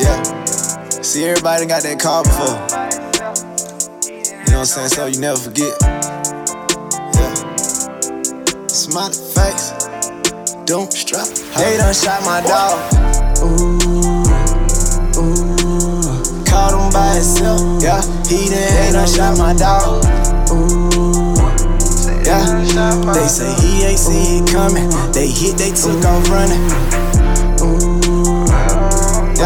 Yeah. 0.00 0.22
See, 1.02 1.24
everybody 1.24 1.66
got 1.66 1.82
that 1.82 2.00
call 2.00 2.24
before. 2.24 2.56
You 4.08 4.52
know 4.52 4.60
what 4.60 4.76
I'm 4.76 4.88
saying? 4.88 4.88
So 4.88 5.06
you 5.06 5.20
never 5.20 5.38
forget. 5.38 5.76
Yeah. 7.14 7.34
Smiley 8.66 9.12
face. 9.12 9.72
Don't 10.64 10.92
strap. 10.92 11.28
They 11.56 11.76
done 11.76 11.92
shot 11.92 12.24
my 12.24 12.40
dog. 12.40 12.80
Ooh. 13.44 13.76
Ooh. 15.20 16.44
Caught 16.48 16.72
him 16.74 16.88
by 16.92 17.14
himself. 17.14 17.60
Yeah. 17.82 18.00
He 18.24 18.48
done, 18.48 18.72
they 18.72 18.90
done 18.92 19.08
shot 19.08 19.36
my 19.36 19.52
dog. 19.52 20.04
Ooh. 20.50 21.36
Yeah. 22.24 22.46
They 23.12 23.28
say 23.28 23.52
he 23.60 23.84
ain't 23.84 23.98
see 23.98 24.38
it 24.38 24.48
coming. 24.50 24.88
They 25.12 25.28
hit, 25.28 25.56
they 25.58 25.72
took 25.72 26.04
off 26.04 26.28
running. 26.30 27.19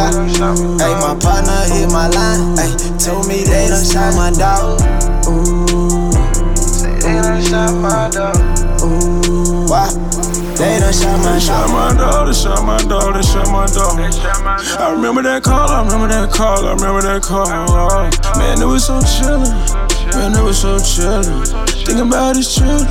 Yeah. 0.04 0.52
Hey, 0.76 0.92
my 1.00 1.16
partner 1.16 1.64
hit 1.72 1.88
my 1.88 2.08
line. 2.08 2.56
Hey, 2.58 2.76
told 3.00 3.26
me 3.26 3.40
they 3.44 3.68
done 3.68 3.84
shot 3.84 4.12
my 4.14 4.30
dog. 4.36 4.80
Ooh. 5.28 6.12
Say 6.56 6.92
they 7.00 7.16
done 7.22 7.40
shot 7.40 7.72
my 7.80 8.10
dog. 8.12 8.36
Ooh. 8.84 9.64
Why? 9.64 9.88
They 10.60 10.78
done 10.78 10.92
shot 10.92 11.18
my 11.24 11.38
shot 11.38 11.70
my 11.70 11.96
dog, 11.96 12.26
they 12.26 12.34
shot 12.34 12.66
my 12.66 12.76
dog, 12.84 13.14
they 13.14 13.22
shot 13.22 13.48
my 13.48 13.66
dog. 13.66 13.98
I 14.78 14.92
remember 14.92 15.22
that 15.22 15.42
call, 15.42 15.70
I 15.70 15.82
remember 15.82 16.08
that 16.08 16.30
call, 16.30 16.66
I 16.66 16.74
remember 16.74 17.00
that 17.00 17.22
call. 17.22 17.48
Man, 18.38 18.60
it 18.60 18.66
was 18.66 18.86
so 18.86 19.00
chillin'. 19.00 19.50
Man, 20.14 20.36
it 20.36 20.44
was 20.44 20.60
so 20.60 20.76
chillin'. 20.76 21.86
Think 21.86 21.98
about 21.98 22.36
his 22.36 22.54
children, 22.54 22.86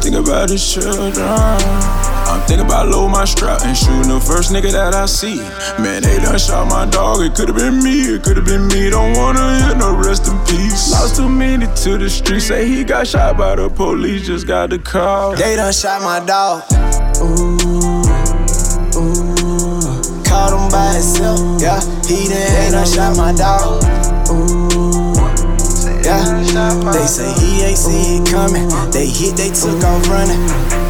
think 0.00 0.16
about 0.16 0.48
his 0.48 0.72
children. 0.72 2.19
I'm 2.30 2.40
thinking 2.46 2.64
about 2.64 2.86
loading 2.86 3.10
my 3.10 3.24
strap 3.24 3.62
and 3.64 3.76
shooting 3.76 4.06
the 4.06 4.20
first 4.20 4.52
nigga 4.52 4.70
that 4.70 4.94
I 4.94 5.06
see. 5.06 5.38
Man, 5.82 6.02
they 6.02 6.16
done 6.18 6.38
shot 6.38 6.68
my 6.68 6.86
dog. 6.86 7.22
It 7.22 7.34
could've 7.34 7.56
been 7.56 7.82
me, 7.82 8.14
it 8.14 8.22
could've 8.22 8.44
been 8.44 8.68
me. 8.68 8.88
Don't 8.88 9.16
wanna 9.18 9.58
hear 9.58 9.74
no 9.74 9.96
rest 9.96 10.28
in 10.28 10.38
peace. 10.46 10.92
Lost 10.92 11.16
too 11.16 11.28
many 11.28 11.66
to 11.66 11.98
the 11.98 12.08
streets. 12.08 12.46
Say 12.46 12.68
he 12.68 12.84
got 12.84 13.08
shot 13.08 13.36
by 13.36 13.56
the 13.56 13.68
police, 13.68 14.28
just 14.28 14.46
got 14.46 14.70
the 14.70 14.78
call. 14.78 15.34
They 15.34 15.56
done 15.56 15.72
shot 15.72 16.02
my 16.02 16.24
dog. 16.24 16.62
Ooh, 17.18 17.58
ooh. 18.94 19.20
Caught 20.22 20.54
him 20.54 20.70
by 20.70 20.94
himself. 20.94 21.40
Yeah, 21.60 21.82
he 22.06 22.30
done, 22.30 22.46
they 22.46 22.70
done 22.70 22.86
shot 22.86 23.16
my 23.16 23.32
dog. 23.34 23.82
Ooh. 24.30 25.10
Yeah, 26.06 26.22
they 26.94 27.06
say 27.06 27.26
he 27.42 27.62
ain't 27.62 27.76
see 27.76 28.22
it 28.22 28.30
coming. 28.30 28.68
They 28.92 29.06
hit, 29.06 29.34
they 29.34 29.50
took 29.50 29.82
off 29.82 30.06
running. 30.08 30.89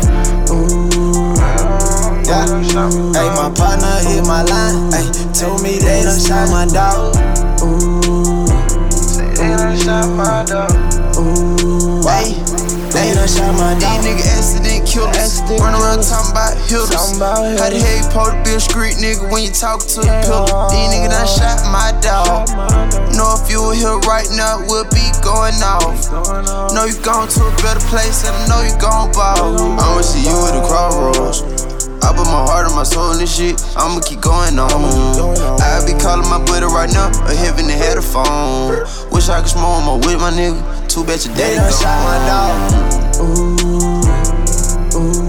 Yeah. 2.31 2.47
Hey, 2.47 3.27
my 3.35 3.51
partner 3.51 3.91
hit 4.07 4.23
my 4.23 4.47
line. 4.47 4.93
Hey, 4.95 5.03
told 5.35 5.67
me 5.67 5.83
they 5.83 6.07
done 6.07 6.15
shot 6.15 6.47
my 6.47 6.63
dog. 6.63 7.19
Ooh. 7.59 8.47
Say 8.95 9.27
they 9.35 9.51
done 9.59 9.75
shot 9.75 10.07
my 10.15 10.47
dog. 10.47 10.71
Ooh. 11.19 12.07
Hey. 12.07 12.39
They 12.95 13.15
done 13.19 13.27
shot 13.27 13.51
my 13.59 13.75
dog. 13.75 13.83
These 13.83 14.15
nigga 14.15 14.23
accident 14.39 14.87
killers. 14.87 15.43
Run 15.59 15.75
around 15.75 16.07
talking 16.07 16.31
about 16.31 16.55
hitters. 16.71 16.95
How 17.19 17.67
the 17.67 17.83
hell 17.83 17.97
you 17.99 18.07
supposed 18.07 18.39
to 18.39 18.43
be 18.47 18.55
a 18.55 18.61
street 18.63 18.95
nigga 19.03 19.27
when 19.27 19.43
you 19.43 19.51
talk 19.51 19.83
to 19.83 19.99
the 19.99 20.15
pillar? 20.23 20.71
These 20.71 20.87
niggas 20.87 21.11
done 21.11 21.27
shot 21.27 21.59
my 21.75 21.91
dog. 21.99 22.47
Know 23.19 23.35
if 23.43 23.51
you 23.51 23.59
were 23.59 23.75
here 23.75 23.99
right 24.07 24.31
now, 24.39 24.63
we'll 24.71 24.87
be 24.95 25.03
going 25.19 25.59
off. 25.67 26.07
Know 26.71 26.87
you 26.87 26.95
gone 27.03 27.27
to 27.27 27.41
a 27.43 27.51
better 27.59 27.83
place, 27.91 28.23
and 28.23 28.39
I 28.39 28.47
know 28.47 28.63
you 28.63 28.75
gon' 28.79 29.11
ball. 29.11 29.59
I'ma 29.83 29.99
see 30.07 30.23
you 30.23 30.39
at 30.47 30.55
the 30.55 30.63
crossroads. 30.63 31.60
I 32.03 32.13
put 32.17 32.27
my 32.27 32.43
heart 32.49 32.67
and 32.67 32.75
my 32.75 32.83
soul 32.83 33.13
in 33.13 33.19
this 33.19 33.31
shit. 33.37 33.61
I'ma 33.77 34.01
keep 34.01 34.21
going 34.21 34.59
on. 34.59 34.71
I 35.61 35.85
be 35.87 35.93
calling 36.01 36.29
my 36.29 36.43
buddy 36.45 36.67
right 36.67 36.91
now, 36.93 37.11
a 37.29 37.35
heaven 37.35 37.69
and 37.69 37.77
had 37.77 37.99
a 37.99 38.03
phone. 38.03 38.85
Wish 39.13 39.29
I 39.29 39.41
could 39.41 39.51
smoke 39.51 39.85
my 39.85 39.95
with 39.97 40.21
my 40.21 40.31
nigga. 40.31 40.61
Too 40.89 41.05
bad 41.05 41.25
your 41.25 41.35
daddy 41.37 41.57
done 41.57 41.71
shot 41.71 42.01
my 42.03 42.19
dog. 42.27 42.51
Ooh, 43.21 43.57
ooh. 44.97 45.21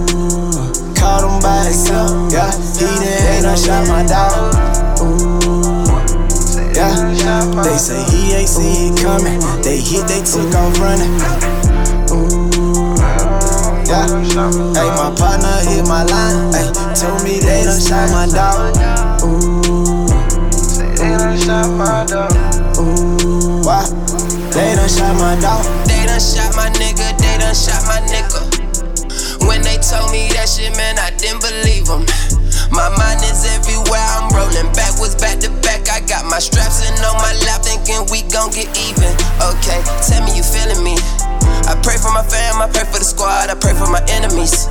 Caught 0.96 1.24
him 1.26 1.36
by 1.42 1.64
himself. 1.66 2.32
Yeah, 2.32 2.50
he 2.78 2.86
done, 2.88 3.42
done 3.42 3.58
shot 3.58 3.86
my 3.86 4.02
dog. 4.06 4.54
Ooh, 5.02 5.84
yeah. 6.72 6.94
They 7.62 7.76
say 7.76 8.02
he 8.10 8.32
ain't 8.34 8.48
see 8.48 8.88
it 8.88 8.96
coming. 9.02 9.38
They 9.62 9.78
hit, 9.78 10.08
they 10.08 10.22
took 10.24 10.54
off 10.54 10.78
running. 10.80 11.20
Ooh. 12.10 12.50
Yeah. 13.86 14.06
Hey, 14.08 14.88
my 14.96 15.12
partner 15.18 15.52
hit 15.68 15.86
my 15.86 16.02
line. 16.04 16.51
Hey, 17.02 17.08
told 17.08 17.24
me 17.26 17.42
they 17.42 17.66
done 17.66 17.82
shot 17.82 18.14
my 18.14 18.30
dog. 18.30 18.78
Ooh. 19.26 20.06
Say 20.54 20.86
they 20.94 21.18
done 21.18 21.34
shot 21.34 21.66
my 21.74 22.06
dog. 22.06 22.30
Ooh. 22.78 23.58
Why? 23.66 23.82
They 24.54 24.78
done 24.78 24.86
shot 24.86 25.18
my 25.18 25.34
dog. 25.42 25.66
They 25.90 26.06
done 26.06 26.22
shot 26.22 26.54
my 26.54 26.70
nigga. 26.78 27.10
They 27.18 27.42
done 27.42 27.58
shot 27.58 27.82
my 27.90 27.98
nigga. 28.06 28.46
When 29.50 29.66
they 29.66 29.82
told 29.82 30.14
me 30.14 30.30
that 30.38 30.46
shit, 30.46 30.76
man, 30.78 30.94
I 30.94 31.10
didn't 31.18 31.42
believe 31.42 31.90
them. 31.90 32.06
My 32.70 32.86
mind 32.94 33.18
is 33.26 33.50
everywhere, 33.50 34.06
I'm 34.14 34.30
rolling 34.30 34.70
backwards, 34.70 35.18
back 35.18 35.42
to 35.42 35.50
back. 35.66 35.90
I 35.90 36.06
got 36.06 36.22
my 36.30 36.38
straps 36.38 36.86
in 36.86 36.94
on 37.02 37.18
my 37.18 37.34
lap, 37.50 37.66
thinking 37.66 38.06
we 38.14 38.22
gon' 38.30 38.54
get 38.54 38.70
even. 38.78 39.10
Okay, 39.42 39.82
tell 40.06 40.22
me 40.22 40.38
you 40.38 40.46
feeling 40.46 40.78
me. 40.86 40.94
I 41.66 41.74
pray 41.82 41.98
for 41.98 42.14
my 42.14 42.22
fam, 42.22 42.62
I 42.62 42.70
pray 42.70 42.86
for 42.86 43.02
the 43.02 43.04
squad, 43.04 43.50
I 43.50 43.58
pray 43.58 43.74
for 43.74 43.90
my 43.90 44.00
enemies. 44.06 44.70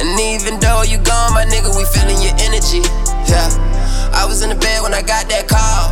And 0.00 0.18
even 0.20 0.60
though 0.60 0.82
you 0.82 0.98
gone, 0.98 1.34
my 1.34 1.44
nigga, 1.44 1.74
we 1.74 1.84
feeling 1.90 2.22
your 2.22 2.34
energy. 2.38 2.86
Yeah, 3.26 3.50
I 4.14 4.24
was 4.26 4.42
in 4.42 4.50
the 4.50 4.54
bed 4.54 4.82
when 4.82 4.94
I 4.94 5.02
got 5.02 5.28
that 5.28 5.48
call. 5.48 5.90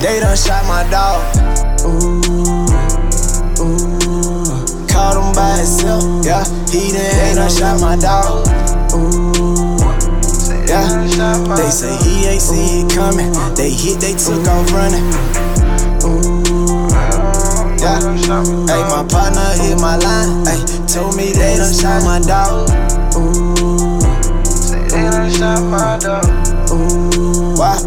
They 0.00 0.18
done 0.18 0.36
shot 0.36 0.66
my 0.66 0.82
dog. 0.90 1.22
Ooh, 1.86 2.18
ooh. 3.62 3.86
Caught 4.90 5.22
him 5.22 5.34
by 5.38 5.56
himself. 5.56 6.02
Yeah, 6.26 6.42
he 6.66 6.90
done, 6.90 7.14
they 7.14 7.32
done 7.38 7.50
shot 7.50 7.80
my 7.80 7.94
dog. 7.94 8.48
Ooh, 8.92 9.78
yeah. 10.66 11.06
They 11.54 11.70
say 11.70 11.94
he 12.02 12.26
ain't 12.26 12.42
see 12.42 12.82
it 12.82 12.90
coming. 12.90 13.32
They 13.54 13.70
hit, 13.70 14.00
they 14.00 14.14
took 14.14 14.46
off 14.48 14.72
running. 14.72 15.45
Yeah. 17.86 18.00
Hey, 18.66 18.82
my 18.90 19.06
partner 19.06 19.46
hit 19.62 19.78
my 19.78 19.94
line. 19.96 20.44
Hey, 20.44 20.58
told 20.90 21.14
me 21.14 21.30
they 21.30 21.54
done 21.54 21.72
shot 21.72 22.02
my 22.02 22.18
dog. 22.18 22.66
Ooh. 23.14 24.00
Say 24.42 24.82
they 24.90 25.06
done 25.06 25.30
shot 25.30 25.62
my 25.70 25.96
dog. 26.02 26.26
Ooh. 26.74 27.54
Why? 27.54 27.78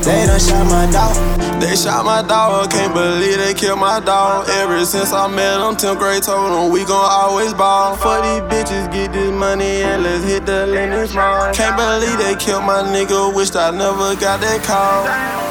They 0.00 0.24
done 0.24 0.40
shot 0.40 0.64
my 0.72 0.88
dog. 0.90 1.60
They 1.60 1.76
shot 1.76 2.04
my 2.06 2.22
dog, 2.26 2.70
can't 2.70 2.94
believe 2.94 3.36
they 3.36 3.52
killed 3.52 3.78
my 3.80 4.00
dog. 4.00 4.48
Ever 4.48 4.84
since 4.86 5.12
I 5.12 5.28
met 5.28 5.58
them, 5.58 5.76
10th 5.76 5.98
grade 5.98 6.22
told 6.22 6.50
them 6.50 6.72
we 6.72 6.80
gon' 6.84 7.08
always 7.10 7.52
ball. 7.52 7.96
For 7.96 8.16
these 8.22 8.42
bitches, 8.48 8.90
get 8.92 9.12
this 9.12 9.30
money 9.30 9.82
and 9.82 10.02
let's 10.02 10.24
hit 10.24 10.46
the 10.46 10.66
limit. 10.66 11.10
Can't 11.54 11.76
believe 11.76 12.18
they 12.18 12.34
killed 12.36 12.64
my 12.64 12.82
nigga, 12.82 13.34
wished 13.34 13.56
I 13.56 13.70
never 13.70 14.16
got 14.16 14.40
that 14.40 14.62
call. 14.64 15.43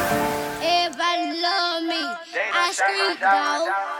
Street 2.84 3.20
dog. 3.20 3.93